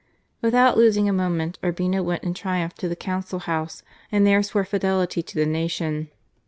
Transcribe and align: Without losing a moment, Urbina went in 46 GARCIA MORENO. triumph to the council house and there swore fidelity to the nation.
Without 0.41 0.77
losing 0.79 1.07
a 1.07 1.13
moment, 1.13 1.59
Urbina 1.61 2.03
went 2.03 2.23
in 2.23 2.29
46 2.33 2.41
GARCIA 2.41 2.49
MORENO. 2.49 2.57
triumph 2.63 2.73
to 2.73 2.87
the 2.89 2.95
council 2.95 3.39
house 3.41 3.83
and 4.11 4.25
there 4.25 4.41
swore 4.41 4.65
fidelity 4.65 5.21
to 5.21 5.35
the 5.37 5.45
nation. 5.45 6.09